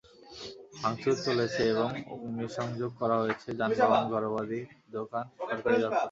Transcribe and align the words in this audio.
ভাঙচুর 0.77 1.15
চলেছে 1.27 1.61
এবং 1.73 1.89
অগ্নিসংযোগ 2.13 2.91
করা 3.01 3.15
হয়েছে 3.21 3.47
যানবাহন, 3.59 4.03
ঘরবাড়ি, 4.13 4.59
দোকান, 4.95 5.25
সরকারি 5.41 5.77
দপ্তরে। 5.77 5.99